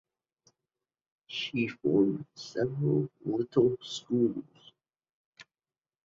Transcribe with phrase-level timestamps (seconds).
[1.27, 4.73] She formed several little schools.